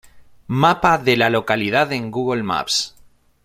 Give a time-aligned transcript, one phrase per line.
[0.47, 2.95] Mapa de la localidad en Google Maps